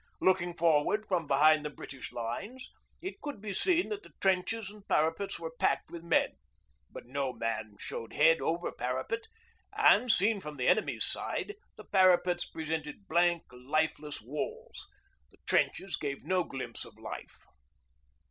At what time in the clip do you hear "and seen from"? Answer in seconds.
9.73-10.57